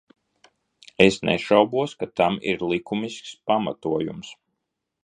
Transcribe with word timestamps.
Es 1.05 1.19
nešaubos, 1.29 1.95
ka 2.01 2.09
tam 2.23 2.41
ir 2.53 2.67
likumisks 2.73 3.39
pamatojums. 3.51 4.35